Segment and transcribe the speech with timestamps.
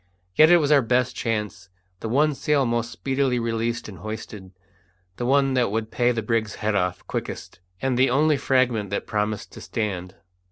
[0.33, 1.69] Yet it was our best chance;
[1.99, 4.51] the one sail most speedily released and hoisted,
[5.17, 9.05] the one that would pay the brig's head off quickest, and the only fragment that
[9.05, 10.15] promised to stand.